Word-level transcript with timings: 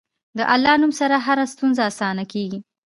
د 0.37 0.39
الله 0.53 0.75
نوم 0.81 0.91
سره 0.99 1.15
هره 1.25 1.45
ستونزه 1.53 1.81
اسانه 1.91 2.23
کېږي. 2.33 2.59